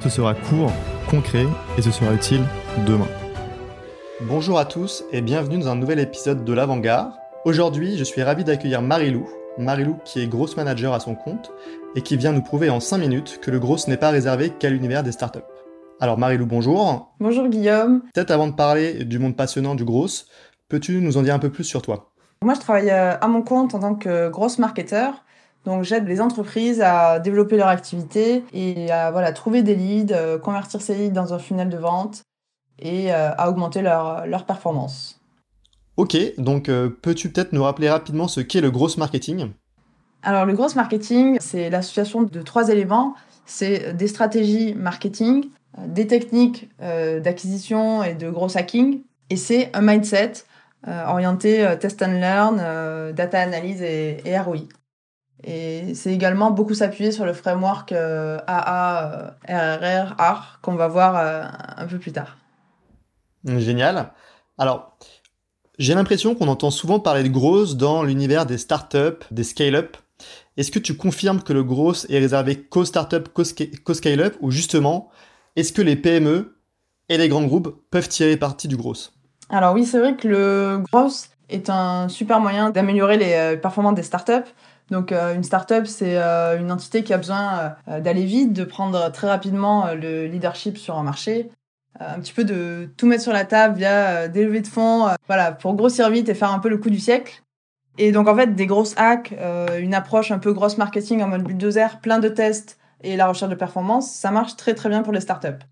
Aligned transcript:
Ce 0.00 0.10
sera 0.10 0.34
court, 0.34 0.72
concret, 1.08 1.46
et 1.78 1.82
ce 1.82 1.90
sera 1.90 2.12
utile 2.12 2.42
demain. 2.86 3.08
Bonjour 4.22 4.58
à 4.58 4.64
tous 4.64 5.04
et 5.10 5.20
bienvenue 5.20 5.58
dans 5.58 5.68
un 5.68 5.76
nouvel 5.76 5.98
épisode 5.98 6.44
de 6.44 6.52
l'Avant-Garde. 6.52 7.12
Aujourd'hui, 7.44 7.96
je 7.96 8.04
suis 8.04 8.22
ravi 8.22 8.44
d'accueillir 8.44 8.82
Marilou. 8.82 9.28
Marilou 9.58 9.96
qui 10.04 10.20
est 10.20 10.26
grosse 10.26 10.56
manager 10.56 10.92
à 10.92 11.00
son 11.00 11.14
compte 11.14 11.50
et 11.94 12.02
qui 12.02 12.16
vient 12.16 12.32
nous 12.32 12.42
prouver 12.42 12.68
en 12.68 12.78
5 12.78 12.98
minutes 12.98 13.40
que 13.40 13.50
le 13.50 13.58
gros 13.58 13.76
n'est 13.88 13.96
pas 13.96 14.10
réservé 14.10 14.50
qu'à 14.50 14.68
l'univers 14.68 15.02
des 15.02 15.12
startups. 15.12 15.40
Alors 15.98 16.18
Marilou, 16.18 16.46
bonjour. 16.46 17.14
Bonjour 17.18 17.48
Guillaume. 17.48 18.02
Peut-être 18.14 18.30
avant 18.30 18.48
de 18.48 18.54
parler 18.54 19.04
du 19.04 19.18
monde 19.18 19.34
passionnant 19.34 19.74
du 19.74 19.84
gros, 19.84 20.08
peux-tu 20.68 21.00
nous 21.00 21.16
en 21.16 21.22
dire 21.22 21.34
un 21.34 21.38
peu 21.38 21.50
plus 21.50 21.64
sur 21.64 21.80
toi? 21.80 22.12
Moi, 22.42 22.54
je 22.54 22.60
travaille 22.60 22.90
euh, 22.90 23.16
à 23.18 23.28
mon 23.28 23.42
compte 23.42 23.74
en 23.74 23.78
tant 23.78 23.94
que 23.94 24.28
grosse 24.28 24.58
marketeur. 24.58 25.24
Donc, 25.66 25.82
j'aide 25.82 26.08
les 26.08 26.20
entreprises 26.20 26.80
à 26.80 27.18
développer 27.18 27.56
leur 27.56 27.68
activité 27.68 28.44
et 28.54 28.90
à 28.90 29.10
voilà, 29.10 29.32
trouver 29.32 29.62
des 29.62 29.74
leads, 29.74 30.14
euh, 30.14 30.38
convertir 30.38 30.80
ces 30.80 30.94
leads 30.94 31.12
dans 31.12 31.34
un 31.34 31.38
funnel 31.38 31.68
de 31.68 31.76
vente 31.76 32.22
et 32.78 33.12
euh, 33.12 33.32
à 33.36 33.50
augmenter 33.50 33.82
leur, 33.82 34.26
leur 34.26 34.46
performance. 34.46 35.20
Ok, 35.98 36.16
donc 36.38 36.70
peux-tu 37.02 37.30
peut-être 37.30 37.52
nous 37.52 37.62
rappeler 37.62 37.88
rapidement 37.88 38.28
ce 38.28 38.40
qu'est 38.40 38.60
le 38.60 38.70
gros 38.70 38.90
marketing? 38.98 39.50
Alors, 40.22 40.44
le 40.44 40.54
gros 40.54 40.74
marketing, 40.74 41.38
c'est 41.40 41.70
l'association 41.70 42.22
de 42.22 42.42
trois 42.42 42.68
éléments. 42.68 43.14
C'est 43.46 43.96
des 43.96 44.08
stratégies 44.08 44.74
marketing, 44.74 45.50
des 45.78 46.06
techniques 46.06 46.68
euh, 46.82 47.20
d'acquisition 47.20 48.02
et 48.02 48.14
de 48.14 48.30
gros 48.30 48.56
hacking. 48.56 49.02
Et 49.30 49.36
c'est 49.36 49.70
un 49.74 49.82
mindset 49.82 50.32
euh, 50.88 51.06
orienté 51.06 51.64
euh, 51.64 51.76
test 51.76 52.02
and 52.02 52.18
learn, 52.20 53.12
data 53.12 53.40
analyse 53.40 53.82
et, 53.82 54.38
ROI. 54.38 54.68
Et 55.46 55.94
c'est 55.94 56.12
également 56.12 56.50
beaucoup 56.50 56.74
s'appuyer 56.74 57.12
sur 57.12 57.24
le 57.24 57.32
framework 57.32 57.92
AA, 57.92 59.36
RRR, 59.48 60.14
AR 60.18 60.58
qu'on 60.60 60.74
va 60.74 60.88
voir 60.88 61.16
un 61.76 61.86
peu 61.86 61.98
plus 61.98 62.12
tard. 62.12 62.36
Génial. 63.44 64.10
Alors, 64.58 64.96
j'ai 65.78 65.94
l'impression 65.94 66.34
qu'on 66.34 66.48
entend 66.48 66.70
souvent 66.70 66.98
parler 66.98 67.22
de 67.22 67.28
growth 67.28 67.76
dans 67.76 68.02
l'univers 68.02 68.46
des 68.46 68.58
startups, 68.58 69.24
des 69.30 69.44
scale-up. 69.44 69.96
Est-ce 70.56 70.70
que 70.70 70.78
tu 70.78 70.96
confirmes 70.96 71.42
que 71.42 71.52
le 71.52 71.62
growth 71.62 72.06
est 72.08 72.18
réservé 72.18 72.62
qu'aux 72.62 72.84
startups, 72.84 73.28
qu'aux 73.84 73.94
scale-up, 73.94 74.36
ou 74.40 74.50
justement, 74.50 75.10
est-ce 75.54 75.72
que 75.72 75.82
les 75.82 75.96
PME 75.96 76.56
et 77.08 77.18
les 77.18 77.28
grands 77.28 77.44
groupes 77.44 77.84
peuvent 77.90 78.08
tirer 78.08 78.36
parti 78.36 78.66
du 78.66 78.76
gros 78.76 78.94
Alors 79.50 79.74
oui, 79.74 79.84
c'est 79.84 79.98
vrai 79.98 80.16
que 80.16 80.26
le 80.26 80.82
gros 80.90 81.10
est 81.48 81.70
un 81.70 82.08
super 82.08 82.40
moyen 82.40 82.70
d'améliorer 82.70 83.18
les 83.18 83.34
euh, 83.34 83.56
performances 83.56 83.94
des 83.94 84.02
startups. 84.02 84.50
Donc 84.90 85.12
euh, 85.12 85.34
une 85.34 85.42
startup, 85.42 85.86
c'est 85.86 86.16
euh, 86.16 86.58
une 86.58 86.70
entité 86.70 87.02
qui 87.02 87.12
a 87.12 87.18
besoin 87.18 87.74
d'aller 87.86 88.24
vite, 88.24 88.52
de 88.52 88.64
prendre 88.64 89.10
très 89.10 89.28
rapidement 89.28 89.92
le 89.92 90.26
leadership 90.26 90.78
sur 90.78 90.96
un 90.96 91.02
marché, 91.02 91.50
un 91.98 92.20
petit 92.20 92.32
peu 92.32 92.44
de 92.44 92.88
tout 92.96 93.06
mettre 93.06 93.22
sur 93.22 93.32
la 93.32 93.44
table 93.44 93.78
via 93.78 94.28
des 94.28 94.44
levées 94.44 94.60
de 94.60 94.66
fonds, 94.66 95.08
voilà, 95.26 95.52
pour 95.52 95.74
grossir 95.74 96.10
vite 96.10 96.28
et 96.28 96.34
faire 96.34 96.52
un 96.52 96.58
peu 96.58 96.68
le 96.68 96.78
coup 96.78 96.90
du 96.90 97.00
siècle. 97.00 97.42
Et 97.98 98.12
donc 98.12 98.28
en 98.28 98.36
fait, 98.36 98.54
des 98.54 98.66
grosses 98.66 98.94
hacks, 98.96 99.34
une 99.78 99.94
approche 99.94 100.30
un 100.30 100.38
peu 100.38 100.52
grosse 100.52 100.78
marketing 100.78 101.22
en 101.22 101.28
mode 101.28 101.42
bulldozer, 101.42 101.98
plein 102.00 102.18
de 102.18 102.28
tests, 102.28 102.78
et 103.02 103.16
la 103.16 103.26
recherche 103.26 103.50
de 103.50 103.56
performance, 103.56 104.10
ça 104.10 104.30
marche 104.30 104.56
très 104.56 104.74
très 104.74 104.88
bien 104.88 105.02
pour 105.02 105.12
les 105.12 105.20
startups. 105.20 105.64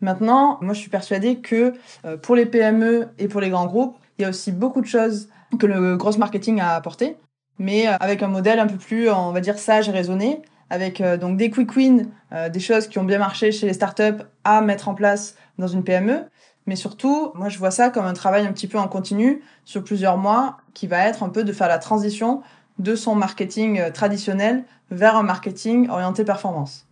Maintenant, 0.00 0.58
moi 0.60 0.74
je 0.74 0.80
suis 0.80 0.90
persuadée 0.90 1.40
que 1.40 1.72
euh, 2.04 2.16
pour 2.16 2.36
les 2.36 2.46
PME 2.46 3.08
et 3.18 3.28
pour 3.28 3.40
les 3.40 3.50
grands 3.50 3.66
groupes, 3.66 3.96
il 4.18 4.22
y 4.22 4.24
a 4.24 4.28
aussi 4.28 4.52
beaucoup 4.52 4.80
de 4.80 4.86
choses 4.86 5.28
que 5.58 5.66
le 5.66 5.96
gros 5.96 6.16
marketing 6.18 6.60
a 6.60 6.74
apporté, 6.74 7.16
mais 7.58 7.88
euh, 7.88 7.96
avec 8.00 8.22
un 8.22 8.28
modèle 8.28 8.58
un 8.58 8.66
peu 8.66 8.76
plus, 8.76 9.10
on 9.10 9.32
va 9.32 9.40
dire, 9.40 9.58
sage 9.58 9.88
et 9.88 9.92
raisonné, 9.92 10.42
avec 10.70 11.00
euh, 11.00 11.16
donc 11.16 11.36
des 11.36 11.50
quick 11.50 11.74
wins, 11.76 12.06
des 12.52 12.60
choses 12.60 12.88
qui 12.88 12.98
ont 12.98 13.04
bien 13.04 13.18
marché 13.18 13.52
chez 13.52 13.66
les 13.66 13.72
startups 13.72 14.24
à 14.44 14.60
mettre 14.60 14.88
en 14.88 14.94
place 14.94 15.36
dans 15.58 15.68
une 15.68 15.84
PME. 15.84 16.24
Mais 16.66 16.76
surtout, 16.76 17.30
moi 17.34 17.48
je 17.48 17.58
vois 17.58 17.70
ça 17.70 17.90
comme 17.90 18.04
un 18.04 18.12
travail 18.12 18.46
un 18.46 18.52
petit 18.52 18.66
peu 18.66 18.78
en 18.78 18.88
continu 18.88 19.42
sur 19.64 19.84
plusieurs 19.84 20.18
mois 20.18 20.58
qui 20.74 20.86
va 20.86 21.06
être 21.06 21.22
un 21.22 21.28
peu 21.28 21.44
de 21.44 21.52
faire 21.52 21.68
la 21.68 21.78
transition 21.78 22.42
de 22.78 22.94
son 22.94 23.14
marketing 23.14 23.80
euh, 23.80 23.90
traditionnel 23.90 24.64
vers 24.90 25.16
un 25.16 25.22
marketing 25.22 25.88
orienté 25.88 26.24
performance. 26.24 26.86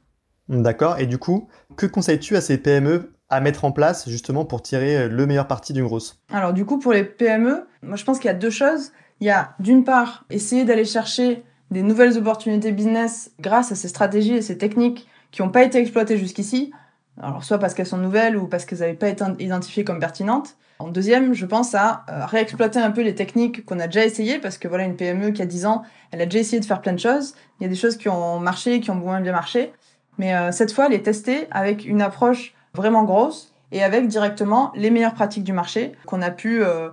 D'accord. 0.48 0.98
Et 0.98 1.06
du 1.06 1.18
coup, 1.18 1.48
que 1.76 1.86
conseilles-tu 1.86 2.36
à 2.36 2.40
ces 2.40 2.58
PME 2.58 3.12
à 3.30 3.40
mettre 3.40 3.64
en 3.64 3.72
place 3.72 4.08
justement 4.08 4.44
pour 4.44 4.62
tirer 4.62 4.96
euh, 4.96 5.08
le 5.08 5.26
meilleur 5.26 5.48
parti 5.48 5.72
d'une 5.72 5.84
grosse? 5.84 6.22
Alors 6.32 6.52
du 6.52 6.64
coup, 6.64 6.78
pour 6.78 6.92
les 6.92 7.04
PME, 7.04 7.66
moi 7.82 7.96
je 7.96 8.04
pense 8.04 8.18
qu'il 8.18 8.28
y 8.28 8.34
a 8.34 8.34
deux 8.34 8.50
choses. 8.50 8.92
Il 9.20 9.26
y 9.26 9.30
a 9.30 9.54
d'une 9.58 9.84
part 9.84 10.24
essayer 10.30 10.64
d'aller 10.64 10.84
chercher 10.84 11.42
des 11.70 11.82
nouvelles 11.82 12.18
opportunités 12.18 12.72
business 12.72 13.32
grâce 13.40 13.72
à 13.72 13.74
ces 13.74 13.88
stratégies 13.88 14.34
et 14.34 14.42
ces 14.42 14.58
techniques 14.58 15.08
qui 15.30 15.42
n'ont 15.42 15.50
pas 15.50 15.62
été 15.62 15.78
exploitées 15.78 16.18
jusqu'ici. 16.18 16.72
Alors 17.20 17.44
soit 17.44 17.58
parce 17.58 17.74
qu'elles 17.74 17.86
sont 17.86 17.98
nouvelles 17.98 18.36
ou 18.36 18.46
parce 18.46 18.64
qu'elles 18.64 18.80
n'avaient 18.80 18.94
pas 18.94 19.08
été 19.08 19.24
identifiées 19.38 19.84
comme 19.84 20.00
pertinentes. 20.00 20.56
En 20.80 20.88
deuxième, 20.88 21.34
je 21.34 21.46
pense 21.46 21.74
à 21.74 22.04
euh, 22.08 22.26
réexploiter 22.26 22.80
un 22.80 22.90
peu 22.90 23.02
les 23.02 23.14
techniques 23.14 23.64
qu'on 23.64 23.78
a 23.78 23.86
déjà 23.86 24.04
essayées, 24.04 24.38
parce 24.40 24.58
que 24.58 24.66
voilà, 24.66 24.84
une 24.84 24.96
PME 24.96 25.30
qui 25.30 25.40
a 25.40 25.46
10 25.46 25.66
ans, 25.66 25.82
elle 26.10 26.20
a 26.20 26.26
déjà 26.26 26.40
essayé 26.40 26.58
de 26.58 26.64
faire 26.64 26.80
plein 26.80 26.92
de 26.92 26.98
choses. 26.98 27.34
Il 27.58 27.62
y 27.62 27.66
a 27.66 27.68
des 27.68 27.76
choses 27.76 27.96
qui 27.96 28.08
ont 28.08 28.40
marché, 28.40 28.80
qui 28.80 28.90
ont 28.90 28.96
moins 28.96 29.20
bien 29.20 29.32
marché. 29.32 29.72
Mais 30.18 30.34
euh, 30.34 30.50
cette 30.50 30.72
fois, 30.72 30.88
les 30.88 31.02
tester 31.02 31.46
avec 31.52 31.84
une 31.84 32.02
approche 32.02 32.54
vraiment 32.74 33.04
grosse 33.04 33.54
et 33.70 33.82
avec 33.82 34.08
directement 34.08 34.72
les 34.74 34.90
meilleures 34.90 35.14
pratiques 35.14 35.44
du 35.44 35.52
marché 35.52 35.92
qu'on 36.06 36.22
a 36.22 36.30
pu 36.30 36.62
euh, 36.62 36.88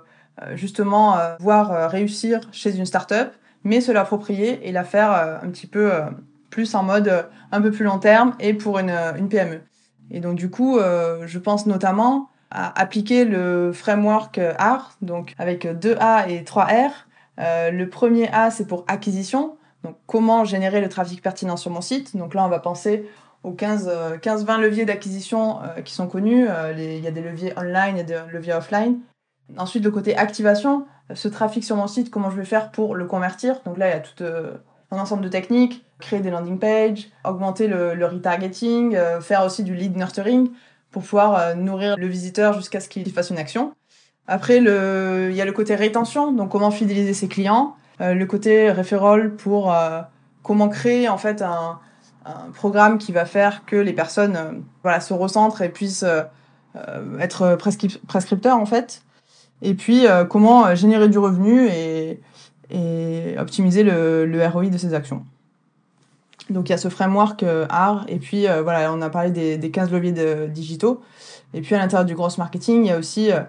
justement 0.56 1.18
voir 1.40 1.90
réussir 1.90 2.42
chez 2.52 2.76
une 2.76 2.86
startup, 2.86 3.30
mais 3.64 3.82
se 3.82 3.92
l'approprier 3.92 4.68
et 4.68 4.72
la 4.72 4.84
faire 4.84 5.12
un 5.44 5.50
petit 5.50 5.68
peu 5.68 5.92
plus 6.50 6.74
en 6.76 6.84
mode 6.84 7.28
un 7.52 7.62
peu 7.62 7.72
plus 7.72 7.86
long 7.86 8.00
terme 8.00 8.34
et 8.40 8.54
pour 8.54 8.80
une, 8.80 8.96
une 9.18 9.30
PME. 9.30 9.62
Et 10.10 10.20
donc 10.20 10.36
du 10.36 10.50
coup, 10.50 10.80
je 10.80 11.40
pense 11.40 11.66
notamment 11.66 12.30
à 12.52 12.80
appliquer 12.80 13.26
le 13.26 13.72
framework 13.72 14.40
R, 14.60 14.92
donc 15.02 15.34
avec 15.38 15.68
deux 15.80 15.96
A 16.00 16.30
et 16.30 16.44
trois 16.44 16.66
R. 16.66 17.08
Euh, 17.40 17.72
le 17.72 17.90
premier 17.90 18.30
A, 18.32 18.52
c'est 18.52 18.68
pour 18.68 18.84
acquisition, 18.88 19.58
donc 19.84 19.96
comment 20.06 20.44
générer 20.44 20.82
le 20.82 20.90
trafic 20.90 21.22
pertinent 21.22 21.58
sur 21.58 21.72
mon 21.72 21.82
site. 21.82 22.16
Donc 22.16 22.34
là, 22.34 22.46
on 22.46 22.50
va 22.50 22.60
penser 22.60 23.10
aux 23.44 23.54
15-20 23.54 23.88
euh, 23.88 24.58
leviers 24.58 24.86
d'acquisition 24.86 25.60
euh, 25.64 25.82
qui 25.82 25.94
sont 25.94 26.08
connus. 26.08 26.46
il 26.78 27.00
y 27.00 27.08
a 27.08 27.12
des 27.12 27.22
leviers 27.22 27.54
online, 27.58 27.98
a 28.00 28.04
des 28.04 28.20
leviers 28.32 28.54
offline. 28.54 29.00
Ensuite, 29.58 29.84
le 29.84 29.92
côté 29.92 30.16
activation, 30.16 30.86
ce 31.14 31.28
trafic 31.28 31.64
sur 31.64 31.76
mon 31.76 31.88
site, 31.88 32.10
comment 32.10 32.30
je 32.30 32.38
vais 32.38 32.46
faire 32.46 32.72
pour 32.72 32.96
le 32.96 33.06
convertir? 33.06 33.60
Donc 33.66 33.78
là, 33.78 33.90
il 33.90 33.92
y 33.92 33.94
a 33.94 34.00
tout 34.00 34.24
un 34.92 34.98
ensemble 34.98 35.24
de 35.24 35.30
techniques, 35.30 35.84
créer 36.00 36.22
des 36.22 36.30
landing 36.30 36.58
pages, 36.58 37.10
augmenter 37.26 37.68
le, 37.68 38.06
retargeting, 38.06 38.98
faire 39.22 39.44
aussi 39.44 39.64
du 39.64 39.76
lead 39.76 39.98
nurturing 39.98 40.52
pour 40.92 41.04
pouvoir 41.04 41.36
euh, 41.36 41.56
nourrir 41.56 41.96
le 41.98 42.08
visiteur 42.08 42.54
jusqu'à 42.54 42.80
ce 42.80 42.90
qu'il 42.90 43.10
fasse 43.12 43.30
une 43.30 43.38
action. 43.38 43.74
Après, 44.28 44.60
le, 44.60 45.30
il 45.32 45.36
y 45.36 45.42
a 45.42 45.46
le 45.46 45.52
côté 45.52 45.76
rétention, 45.76 46.32
donc 46.32 46.52
comment 46.52 46.72
fidéliser 46.72 47.14
ses 47.14 47.28
clients. 47.28 47.76
Euh, 48.02 48.14
le 48.14 48.26
côté 48.26 48.72
referral 48.72 49.36
pour 49.36 49.74
euh, 49.74 50.02
comment 50.44 50.70
créer 50.70 51.10
en 51.10 51.18
fait 51.18 51.42
un, 51.42 51.80
un, 52.26 52.52
programme 52.54 52.98
qui 52.98 53.12
va 53.12 53.26
faire 53.26 53.66
que 53.66 53.76
les 53.76 53.94
personnes 53.94 54.64
voilà, 54.84 55.00
se 55.00 55.14
recentrent 55.14 55.62
et 55.62 55.70
puissent 55.70 56.06
être 57.20 57.58
prescripteurs 58.08 58.58
en 58.58 58.66
fait. 58.66 59.02
Et 59.62 59.74
puis 59.74 60.06
comment 60.30 60.74
générer 60.76 61.10
du 61.10 61.18
revenu 61.18 61.68
et, 61.68 62.20
optimiser 63.38 63.84
le, 63.84 64.48
ROI 64.48 64.68
de 64.68 64.78
ces 64.78 64.94
actions. 64.94 65.24
Donc 66.52 66.70
il 66.70 66.72
y 66.72 66.76
a 66.76 66.78
ce 66.78 66.90
framework 66.90 67.44
euh, 67.44 67.66
art 67.70 68.06
et 68.08 68.18
puis 68.18 68.48
euh, 68.48 68.62
voilà, 68.62 68.92
on 68.94 69.02
a 69.02 69.10
parlé 69.10 69.32
des, 69.32 69.58
des 69.58 69.72
15 69.72 69.92
leviers 69.92 70.48
digitaux. 70.48 71.02
Et 71.54 71.62
puis 71.62 71.76
à 71.76 71.80
l'intérieur 71.80 72.06
du 72.06 72.16
gross 72.16 72.38
marketing, 72.38 72.84
il 72.84 72.88
y 72.88 72.92
a 72.92 72.98
aussi 72.98 73.32
euh, 73.32 73.42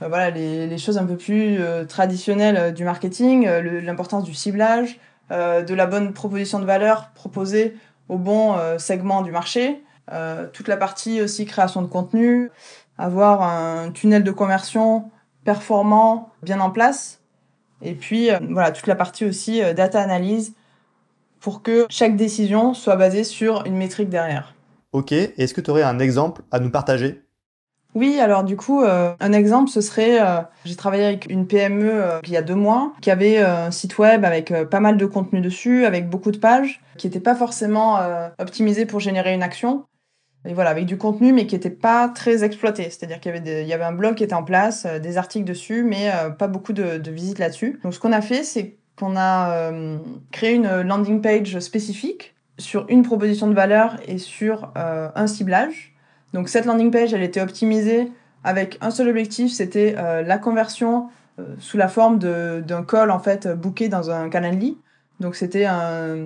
voilà, 0.00 0.30
les, 0.30 0.66
les, 0.66 0.78
choses 0.78 0.98
un 0.98 1.06
peu 1.06 1.16
plus 1.16 1.58
traditionnelles 1.88 2.74
du 2.74 2.84
marketing, 2.84 3.48
l'importance 3.48 4.24
du 4.24 4.34
ciblage, 4.34 5.00
de 5.30 5.74
la 5.74 5.86
bonne 5.86 6.12
proposition 6.12 6.58
de 6.58 6.66
valeur 6.66 7.08
proposée 7.14 7.74
au 8.10 8.18
bon 8.18 8.56
segment 8.76 9.22
du 9.22 9.30
marché, 9.30 9.82
toute 10.52 10.68
la 10.68 10.76
partie 10.76 11.22
aussi 11.22 11.46
création 11.46 11.80
de 11.80 11.86
contenu, 11.86 12.50
avoir 12.98 13.40
un 13.40 13.90
tunnel 13.90 14.22
de 14.22 14.30
conversion 14.30 15.10
performant, 15.46 16.28
bien 16.42 16.60
en 16.60 16.70
place, 16.70 17.20
et 17.80 17.94
puis 17.94 18.28
voilà, 18.50 18.70
toute 18.72 18.86
la 18.86 18.96
partie 18.96 19.24
aussi 19.24 19.62
data 19.74 20.00
analyse 20.00 20.52
pour 21.40 21.62
que 21.62 21.86
chaque 21.88 22.16
décision 22.16 22.74
soit 22.74 22.96
basée 22.96 23.24
sur 23.24 23.64
une 23.64 23.76
métrique 23.76 24.10
derrière. 24.10 24.54
Ok, 24.92 25.12
est-ce 25.12 25.54
que 25.54 25.60
tu 25.60 25.70
aurais 25.70 25.82
un 25.82 25.98
exemple 25.98 26.42
à 26.50 26.58
nous 26.58 26.70
partager? 26.70 27.22
Oui, 27.94 28.20
alors 28.20 28.44
du 28.44 28.56
coup, 28.56 28.82
euh, 28.82 29.14
un 29.20 29.32
exemple, 29.32 29.70
ce 29.70 29.80
serait, 29.80 30.20
euh, 30.20 30.42
j'ai 30.66 30.76
travaillé 30.76 31.04
avec 31.04 31.30
une 31.30 31.46
PME 31.46 31.88
euh, 31.90 32.20
il 32.24 32.30
y 32.30 32.36
a 32.36 32.42
deux 32.42 32.54
mois, 32.54 32.92
qui 33.00 33.10
avait 33.10 33.38
un 33.38 33.70
site 33.70 33.96
web 33.96 34.22
avec 34.24 34.52
pas 34.70 34.80
mal 34.80 34.98
de 34.98 35.06
contenu 35.06 35.40
dessus, 35.40 35.86
avec 35.86 36.10
beaucoup 36.10 36.30
de 36.30 36.36
pages, 36.36 36.82
qui 36.98 37.06
n'était 37.06 37.20
pas 37.20 37.34
forcément 37.34 37.98
optimisé 38.38 38.84
pour 38.84 39.00
générer 39.00 39.32
une 39.32 39.42
action. 39.42 39.84
Et 40.46 40.54
voilà, 40.54 40.70
avec 40.70 40.86
du 40.86 40.96
contenu, 40.96 41.32
mais 41.32 41.46
qui 41.46 41.54
n'était 41.54 41.70
pas 41.70 42.08
très 42.08 42.44
exploité. 42.44 42.84
C'est-à-dire 42.84 43.20
qu'il 43.20 43.32
y, 43.32 43.72
avait 43.72 43.84
un 43.84 43.92
blog 43.92 44.14
qui 44.14 44.24
était 44.24 44.34
en 44.34 44.44
place, 44.44 44.86
des 44.86 45.18
articles 45.18 45.44
dessus, 45.44 45.82
mais 45.82 46.10
pas 46.38 46.46
beaucoup 46.46 46.72
de, 46.72 47.10
visites 47.10 47.38
là-dessus. 47.38 47.80
Donc 47.82 47.94
ce 47.94 48.00
qu'on 48.00 48.12
a 48.12 48.20
fait, 48.20 48.44
c'est 48.44 48.76
qu'on 48.96 49.16
a 49.16 49.72
créé 50.30 50.54
une 50.54 50.82
landing 50.82 51.20
page 51.20 51.58
spécifique 51.58 52.34
sur 52.58 52.86
une 52.88 53.02
proposition 53.02 53.48
de 53.48 53.54
valeur 53.54 53.96
et 54.06 54.18
sur 54.18 54.72
un 54.76 55.26
ciblage. 55.26 55.94
Donc 56.32 56.48
cette 56.48 56.64
landing 56.64 56.90
page, 56.90 57.12
elle 57.12 57.22
était 57.22 57.40
optimisée 57.40 58.10
avec 58.46 58.78
un 58.80 58.92
seul 58.92 59.08
objectif, 59.08 59.52
c'était 59.52 59.96
euh, 59.98 60.22
la 60.22 60.38
conversion 60.38 61.08
euh, 61.40 61.56
sous 61.58 61.76
la 61.76 61.88
forme 61.88 62.20
d'un 62.20 62.84
call 62.84 63.10
en 63.10 63.18
fait 63.18 63.48
booké 63.48 63.88
dans 63.88 64.12
un 64.12 64.30
Calendly. 64.30 64.78
Donc 65.20 65.34
c'était 65.34 65.64
un 65.64 66.16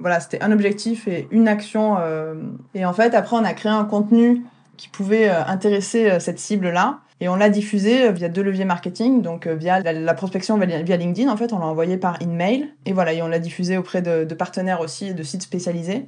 voilà, 0.00 0.20
c'était 0.20 0.42
un 0.42 0.52
objectif 0.52 1.06
et 1.06 1.28
une 1.30 1.48
action 1.48 1.96
euh, 1.98 2.34
et 2.74 2.84
en 2.86 2.92
fait 2.92 3.14
après 3.14 3.36
on 3.36 3.44
a 3.44 3.52
créé 3.52 3.70
un 3.70 3.84
contenu 3.84 4.42
qui 4.76 4.88
pouvait 4.88 5.28
intéresser 5.28 6.20
cette 6.20 6.38
cible 6.38 6.70
là 6.70 7.00
et 7.20 7.28
on 7.28 7.34
l'a 7.34 7.50
diffusé 7.50 8.12
via 8.12 8.28
deux 8.28 8.42
leviers 8.42 8.64
marketing 8.64 9.22
donc 9.22 9.48
via 9.48 9.80
la, 9.80 10.14
prospection 10.14 10.56
via 10.56 10.96
LinkedIn 10.96 11.28
en 11.28 11.36
fait 11.36 11.52
on 11.52 11.58
l'a 11.58 11.66
envoyé 11.66 11.96
par 11.96 12.22
email 12.22 12.68
et 12.86 12.92
voilà 12.92 13.12
et 13.12 13.20
on 13.22 13.26
l'a 13.26 13.40
diffusé 13.40 13.76
auprès 13.76 14.02
de, 14.02 14.24
partenaires 14.34 14.80
aussi 14.80 15.14
de 15.14 15.22
sites 15.24 15.42
spécialisés. 15.42 16.06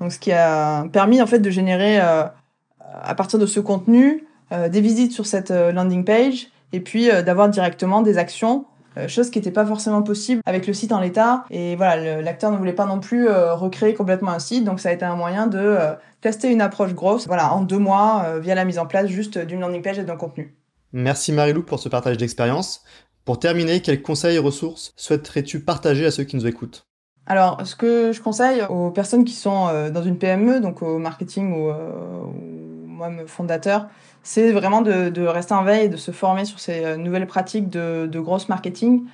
Donc 0.00 0.12
ce 0.12 0.20
qui 0.20 0.30
a 0.32 0.84
permis 0.92 1.20
en 1.20 1.26
fait 1.26 1.40
de 1.40 1.50
générer 1.50 1.98
à 1.98 3.14
partir 3.16 3.38
de 3.38 3.46
ce 3.46 3.60
contenu, 3.60 4.24
euh, 4.52 4.68
des 4.68 4.80
visites 4.80 5.12
sur 5.12 5.26
cette 5.26 5.50
euh, 5.50 5.72
landing 5.72 6.04
page 6.04 6.48
et 6.72 6.80
puis 6.80 7.10
euh, 7.10 7.22
d'avoir 7.22 7.48
directement 7.48 8.02
des 8.02 8.18
actions 8.18 8.66
chose 9.08 9.30
qui 9.30 9.38
n'était 9.38 9.50
pas 9.50 9.66
forcément 9.66 10.02
possible 10.02 10.40
avec 10.46 10.66
le 10.66 10.72
site 10.72 10.92
en 10.92 11.00
l'état. 11.00 11.44
Et 11.50 11.76
voilà, 11.76 12.20
l'acteur 12.22 12.50
ne 12.50 12.56
voulait 12.56 12.72
pas 12.72 12.86
non 12.86 13.00
plus 13.00 13.28
recréer 13.28 13.94
complètement 13.94 14.30
un 14.30 14.38
site, 14.38 14.64
donc 14.64 14.80
ça 14.80 14.88
a 14.88 14.92
été 14.92 15.04
un 15.04 15.16
moyen 15.16 15.46
de 15.46 15.76
tester 16.20 16.50
une 16.50 16.60
approche 16.60 16.94
grosse, 16.94 17.26
voilà, 17.26 17.52
en 17.52 17.62
deux 17.62 17.78
mois, 17.78 18.38
via 18.40 18.54
la 18.54 18.64
mise 18.64 18.78
en 18.78 18.86
place 18.86 19.06
juste 19.08 19.38
d'une 19.38 19.60
landing 19.60 19.82
page 19.82 19.98
et 19.98 20.04
d'un 20.04 20.16
contenu. 20.16 20.56
Merci 20.92 21.32
Marilou 21.32 21.62
pour 21.62 21.78
ce 21.78 21.88
partage 21.88 22.16
d'expérience. 22.18 22.82
Pour 23.24 23.38
terminer, 23.38 23.80
quels 23.80 24.02
conseils 24.02 24.36
et 24.36 24.38
ressources 24.38 24.92
souhaiterais-tu 24.96 25.60
partager 25.60 26.04
à 26.04 26.10
ceux 26.10 26.24
qui 26.24 26.36
nous 26.36 26.46
écoutent? 26.46 26.86
Alors, 27.24 27.64
ce 27.64 27.76
que 27.76 28.10
je 28.12 28.20
conseille 28.20 28.62
aux 28.68 28.90
personnes 28.90 29.24
qui 29.24 29.34
sont 29.34 29.68
dans 29.92 30.02
une 30.02 30.18
PME, 30.18 30.60
donc 30.60 30.82
au 30.82 30.98
marketing 30.98 31.54
ou, 31.54 31.72
moi, 32.92 33.10
fondateur, 33.26 33.88
c'est 34.22 34.52
vraiment 34.52 34.82
de, 34.82 35.26
rester 35.26 35.54
en 35.54 35.64
veille 35.64 35.86
et 35.86 35.88
de 35.88 35.96
se 35.96 36.10
former 36.10 36.44
sur 36.44 36.60
ces 36.60 36.84
euh, 36.84 36.96
nouvelles 36.96 37.26
pratiques 37.26 37.68
de, 37.68 38.06
de 38.06 38.48
marketing 38.48 39.04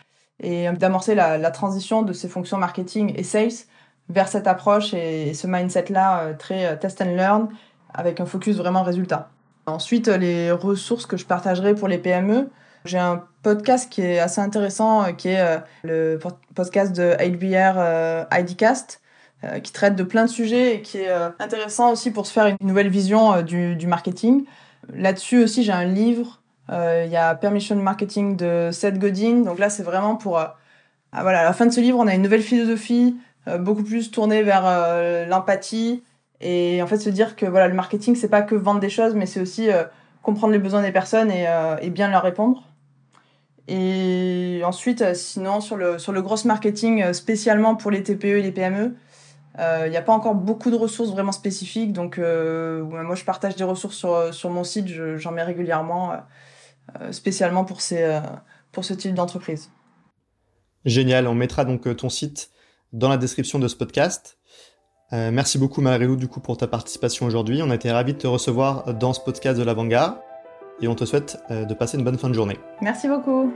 et 0.41 0.71
d'amorcer 0.73 1.15
la, 1.15 1.51
transition 1.51 2.03
de 2.03 2.13
ces 2.13 2.29
fonctions 2.29 2.59
marketing 2.59 3.15
et 3.17 3.23
sales 3.23 3.67
vers 4.09 4.29
cette 4.29 4.47
approche 4.47 4.95
et, 4.95 5.35
ce 5.35 5.47
mindset-là 5.47 6.21
euh, 6.21 6.35
très 6.35 6.67
euh, 6.67 6.77
test 6.77 7.01
and 7.01 7.17
learn 7.17 7.49
avec 7.93 8.21
un 8.21 8.27
focus 8.27 8.57
vraiment 8.57 8.83
résultat. 8.83 9.31
Ensuite, 9.67 10.09
les 10.09 10.51
ressources 10.51 11.07
que 11.07 11.17
je 11.17 11.27
partagerai 11.27 11.75
pour 11.75 11.89
les 11.89 11.99
PME, 11.99 12.49
j'ai 12.85 12.99
un 12.99 13.25
podcast 13.43 13.91
qui 13.91 14.03
est 14.03 14.19
assez 14.19 14.41
intéressant, 14.41 15.13
qui 15.13 15.29
est 15.29 15.61
le 15.83 16.19
podcast 16.55 16.95
de 16.97 17.15
HBR 17.19 18.27
IDcast, 18.33 19.03
euh, 19.45 19.61
qui 19.61 19.71
traite 19.71 19.95
de 19.95 20.03
plein 20.03 20.25
de 20.25 20.31
sujets 20.31 20.75
et 20.75 20.83
qui 20.83 20.99
est 20.99 21.11
euh, 21.11 21.29
intéressant 21.39 21.93
aussi 21.93 22.11
pour 22.11 22.27
se 22.27 22.33
faire 22.33 22.47
une 22.47 22.57
nouvelle 22.61 22.89
vision 22.89 23.35
euh, 23.35 23.43
du, 23.43 23.77
du, 23.77 23.87
marketing. 23.87 24.45
Là-dessus 24.93 25.45
aussi, 25.45 25.63
j'ai 25.63 25.71
un 25.71 25.85
livre. 25.85 26.43
Il 26.71 27.09
y 27.09 27.17
a 27.17 27.37
Permission 27.37 27.77
Marketing 27.77 28.37
de 28.37 28.71
Seth 28.73 28.99
Godin. 28.99 29.43
Donc 29.43 29.61
là, 29.61 29.71
c'est 29.71 29.85
vraiment 29.85 30.17
pour... 30.17 30.39
Ah, 30.39 30.57
voilà, 31.13 31.41
à 31.41 31.45
la 31.45 31.53
fin 31.53 31.67
de 31.67 31.71
ce 31.71 31.81
livre, 31.81 31.99
on 31.99 32.07
a 32.09 32.15
une 32.15 32.21
nouvelle 32.21 32.43
philosophie, 32.43 33.17
beaucoup 33.61 33.85
plus 33.85 34.11
tournée 34.11 34.43
vers 34.43 34.65
l'empathie. 35.27 36.03
Et 36.43 36.83
en 36.83 36.87
fait, 36.87 36.99
se 36.99 37.09
dire 37.09 37.37
que 37.37 37.47
voilà, 37.47 37.69
le 37.69 37.75
marketing, 37.75 38.17
c'est 38.17 38.29
pas 38.29 38.43
que 38.43 38.55
vendre 38.55 38.81
des 38.81 38.91
choses, 38.91 39.15
mais 39.15 39.25
c'est 39.25 39.41
aussi 39.41 39.69
comprendre 40.23 40.53
les 40.53 40.59
besoins 40.59 40.83
des 40.83 40.93
personnes 40.93 41.31
et, 41.31 41.47
et, 41.81 41.89
bien 41.89 42.11
leur 42.11 42.23
répondre. 42.23 42.65
Et 43.67 44.61
ensuite, 44.63 45.15
sinon, 45.15 45.63
sur 45.63 45.77
le, 45.77 45.99
sur 45.99 46.13
le 46.13 46.21
gros 46.21 46.37
marketing, 46.45 47.15
spécialement 47.15 47.77
pour 47.77 47.91
les 47.91 48.03
TPE 48.03 48.27
et 48.27 48.43
les 48.43 48.53
PME, 48.53 48.95
il 49.59 49.65
euh, 49.65 49.89
n'y 49.89 49.97
a 49.97 50.03
pas 50.03 50.13
encore 50.13 50.37
beaucoup 50.37 50.71
de 50.71 50.77
ressources 50.77 51.11
vraiment 51.11 51.33
spécifiques, 51.33 51.93
donc 51.93 52.19
euh, 52.19 52.85
moi 52.85 53.17
je 53.17 53.25
partage 53.25 53.57
des 53.57 53.65
ressources 53.65 53.97
sur, 53.97 54.33
sur 54.33 54.51
mon 54.51 54.63
site, 54.63 54.87
j'en 54.87 55.33
mets 55.33 55.43
régulièrement, 55.43 56.13
euh, 57.01 57.11
spécialement 57.11 57.65
pour, 57.65 57.81
ces, 57.81 58.21
pour 58.71 58.85
ce 58.85 58.95
type 58.95 59.15
d'entreprise. 59.15 59.71
Génial, 60.85 61.27
on 61.27 61.35
mettra 61.35 61.65
donc 61.65 61.97
ton 61.97 62.09
site 62.09 62.51
dans 62.93 63.09
la 63.09 63.17
description 63.17 63.59
de 63.59 63.67
ce 63.67 63.75
podcast. 63.75 64.39
merci 65.11 65.59
beaucoup 65.59 65.81
Marilou 65.81 66.15
du 66.15 66.29
coup 66.29 66.41
pour 66.41 66.57
ta 66.57 66.69
participation 66.69 67.27
aujourd'hui. 67.27 67.61
On 67.61 67.71
a 67.71 67.75
été 67.75 67.91
ravis 67.91 68.13
de 68.13 68.19
te 68.19 68.29
recevoir 68.29 68.95
dans 68.95 69.13
ce 69.13 69.21
podcast 69.21 69.59
de 69.59 69.65
l'Avant-Garde 69.65 70.19
et 70.81 70.87
on 70.87 70.95
te 70.95 71.05
souhaite 71.05 71.37
de 71.51 71.75
passer 71.75 71.99
une 71.99 72.05
bonne 72.05 72.19
fin 72.19 72.29
de 72.29 72.35
journée. 72.35 72.59
Merci 72.81 73.09
beaucoup. 73.09 73.53